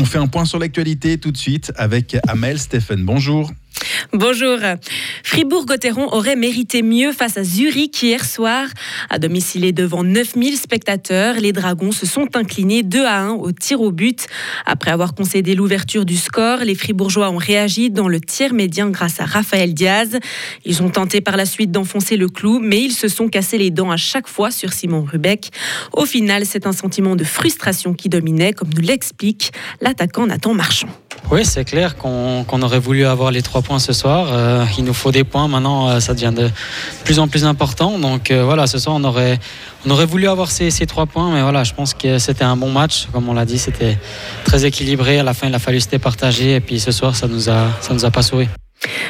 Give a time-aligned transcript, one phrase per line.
[0.00, 3.04] On fait un point sur l'actualité tout de suite avec Amel Stéphane.
[3.04, 3.50] Bonjour.
[4.12, 4.58] Bonjour.
[5.24, 8.66] Fribourg-Gotteron aurait mérité mieux face à Zurich hier soir.
[9.10, 13.80] À domicile devant 9000 spectateurs, les Dragons se sont inclinés 2 à 1 au tir
[13.80, 14.26] au but.
[14.66, 19.20] Après avoir concédé l'ouverture du score, les Fribourgeois ont réagi dans le tiers médian grâce
[19.20, 20.18] à Raphaël Diaz.
[20.64, 23.70] Ils ont tenté par la suite d'enfoncer le clou, mais ils se sont cassés les
[23.70, 25.50] dents à chaque fois sur Simon Rubeck.
[25.92, 30.88] Au final, c'est un sentiment de frustration qui dominait, comme nous l'explique l'attaquant Nathan Marchand.
[31.30, 34.28] Oui, c'est clair qu'on aurait voulu avoir les trois points ce soir.
[34.32, 35.48] Euh, il nous faut des points.
[35.48, 36.50] Maintenant, euh, ça devient de
[37.04, 37.98] plus en plus important.
[37.98, 39.38] Donc euh, voilà, ce soir, on aurait,
[40.06, 41.30] voulu avoir ces, trois points.
[41.32, 43.08] Mais voilà, je pense que c'était un bon match.
[43.12, 43.98] Comme on l'a dit, c'était
[44.44, 45.18] très équilibré.
[45.18, 46.56] À la fin, il a fallu se départager.
[46.56, 48.48] Et puis ce soir, ça nous ça nous a pas souri.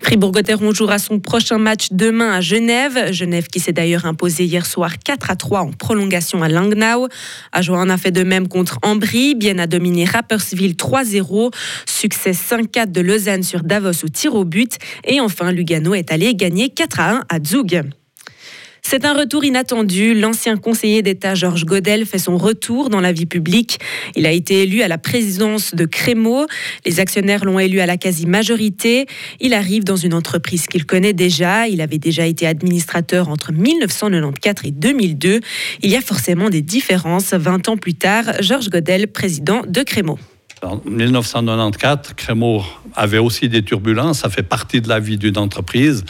[0.00, 3.12] Fribourg-Gotteron jouera son prochain match demain à Genève.
[3.12, 7.08] Genève qui s'est d'ailleurs imposé hier soir 4 à 3 en prolongation à Langnau.
[7.52, 9.34] Ajoie en a fait de même contre Ambry.
[9.34, 11.52] Bien a dominé Rapperswil 3-0.
[11.86, 14.78] Succès 5-4 de Lausanne sur Davos au tir au but.
[15.04, 17.82] Et enfin, Lugano est allé gagner 4 à 1 à Zug.
[18.84, 20.12] C'est un retour inattendu.
[20.12, 23.78] L'ancien conseiller d'État Georges Godel fait son retour dans la vie publique.
[24.16, 26.46] Il a été élu à la présidence de Crémeau.
[26.84, 29.06] Les actionnaires l'ont élu à la quasi-majorité.
[29.40, 31.68] Il arrive dans une entreprise qu'il connaît déjà.
[31.68, 35.40] Il avait déjà été administrateur entre 1994 et 2002.
[35.82, 37.32] Il y a forcément des différences.
[37.32, 40.18] 20 ans plus tard, Georges Godel, président de Crémeau.
[40.60, 42.62] En 1994, Crémeau
[42.94, 46.04] avait aussi des turbulences, ça fait partie de la vie d'une entreprise.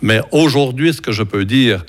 [0.00, 1.84] Mais aujourd'hui, ce que je peux dire,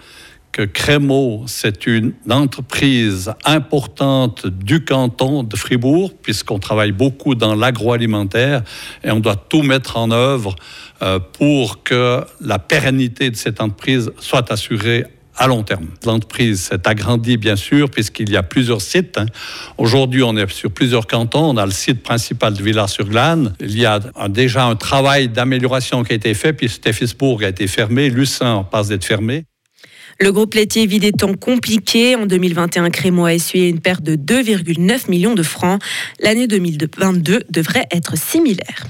[0.53, 8.61] que Crémeau, c'est une entreprise importante du canton de Fribourg, puisqu'on travaille beaucoup dans l'agroalimentaire
[9.03, 10.55] et on doit tout mettre en œuvre
[11.01, 15.87] euh, pour que la pérennité de cette entreprise soit assurée à long terme.
[16.05, 19.17] L'entreprise s'est agrandie, bien sûr, puisqu'il y a plusieurs sites.
[19.17, 19.25] Hein.
[19.79, 21.49] Aujourd'hui, on est sur plusieurs cantons.
[21.49, 23.55] On a le site principal de Villars-sur-Glane.
[23.59, 27.65] Il y a déjà un travail d'amélioration qui a été fait, puis Steffisbourg a été
[27.65, 28.11] fermé.
[28.11, 29.45] Lucin passe d'être fermé.
[30.19, 32.15] Le groupe laitier vit des temps compliqués.
[32.15, 35.81] En 2021, Crémo a essuyé une perte de 2,9 millions de francs.
[36.19, 38.85] L'année 2022 devrait être similaire.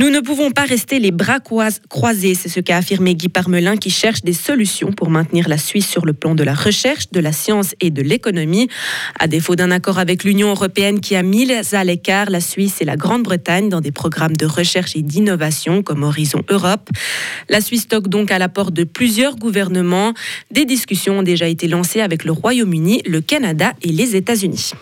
[0.00, 3.90] Nous ne pouvons pas rester les bras croisés, c'est ce qu'a affirmé Guy Parmelin qui
[3.90, 7.32] cherche des solutions pour maintenir la Suisse sur le plan de la recherche, de la
[7.32, 8.68] science et de l'économie.
[9.18, 12.84] À défaut d'un accord avec l'Union européenne qui a mis à l'écart la Suisse et
[12.84, 16.90] la Grande-Bretagne dans des programmes de recherche et d'innovation comme Horizon Europe.
[17.48, 20.14] La Suisse toque donc à la porte de plusieurs gouvernements.
[20.52, 24.74] Des discussions ont déjà été lancées avec le Royaume-Uni, le Canada et les États-Unis.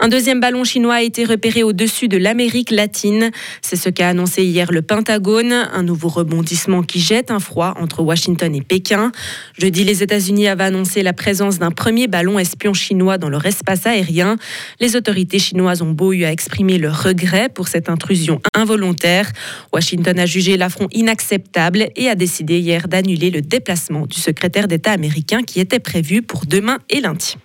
[0.00, 3.30] Un deuxième ballon chinois a été repéré au-dessus de l'Amérique latine.
[3.62, 8.02] C'est ce qu'a annoncé hier le Pentagone, un nouveau rebondissement qui jette un froid entre
[8.02, 9.12] Washington et Pékin.
[9.58, 13.86] Jeudi, les États-Unis avaient annoncé la présence d'un premier ballon espion chinois dans leur espace
[13.86, 14.36] aérien.
[14.80, 19.30] Les autorités chinoises ont beau eu à exprimer leur regret pour cette intrusion involontaire.
[19.72, 24.92] Washington a jugé l'affront inacceptable et a décidé hier d'annuler le déplacement du secrétaire d'État
[24.92, 27.36] américain qui était prévu pour demain et lundi.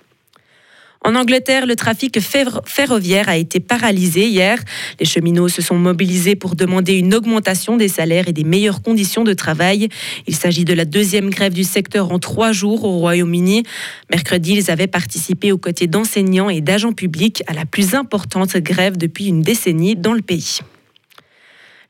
[1.06, 4.58] En Angleterre, le trafic ferroviaire a été paralysé hier.
[5.00, 9.24] Les cheminots se sont mobilisés pour demander une augmentation des salaires et des meilleures conditions
[9.24, 9.88] de travail.
[10.26, 13.62] Il s'agit de la deuxième grève du secteur en trois jours au Royaume-Uni.
[14.10, 18.98] Mercredi, ils avaient participé aux côtés d'enseignants et d'agents publics à la plus importante grève
[18.98, 20.62] depuis une décennie dans le pays.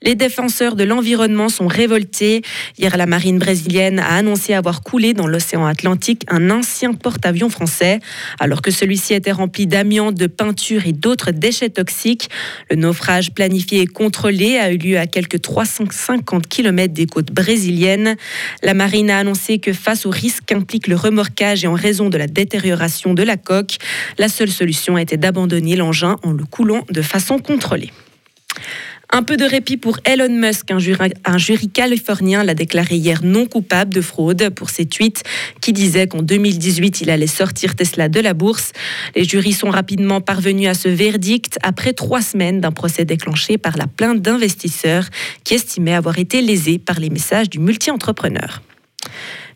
[0.05, 2.43] Les défenseurs de l'environnement sont révoltés.
[2.77, 7.99] Hier, la marine brésilienne a annoncé avoir coulé dans l'océan Atlantique un ancien porte-avions français.
[8.39, 12.29] Alors que celui-ci était rempli d'amiante, de peinture et d'autres déchets toxiques,
[12.69, 18.15] le naufrage planifié et contrôlé a eu lieu à quelques 350 km des côtes brésiliennes.
[18.61, 22.19] La marine a annoncé que face au risque qu'implique le remorquage et en raison de
[22.19, 23.77] la détérioration de la coque,
[24.19, 27.89] la seule solution était d'abandonner l'engin en le coulant de façon contrôlée.
[29.11, 30.71] Un peu de répit pour Elon Musk.
[30.71, 35.23] Un jury, californien l'a déclaré hier non coupable de fraude pour ses tweets
[35.61, 38.71] qui disaient qu'en 2018, il allait sortir Tesla de la bourse.
[39.15, 43.77] Les jurys sont rapidement parvenus à ce verdict après trois semaines d'un procès déclenché par
[43.77, 45.05] la plainte d'investisseurs
[45.43, 48.61] qui estimaient avoir été lésés par les messages du multi-entrepreneur.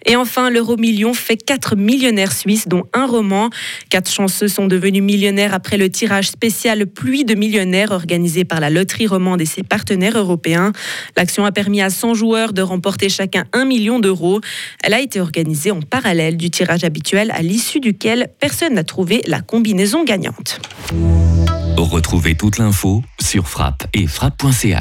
[0.06, 3.50] Et enfin, l'euro million fait quatre millionnaires suisses, dont un roman.
[3.90, 8.70] Quatre chanceux sont devenus millionnaires après le tirage spécial Pluie de millionnaires organisé par la
[8.70, 10.72] Loterie Romande et ses partenaires européens.
[11.18, 14.42] L'action a permis à 100 joueurs de remporter chacun un million d'euros.
[14.84, 19.22] Elle a été organisée en parallèle du tirage habituel à l'issue duquel personne n'a trouvé
[19.28, 20.60] la combinaison gagnante.
[21.78, 24.78] Retrouvez toute l'info sur frappe et frappe.ch.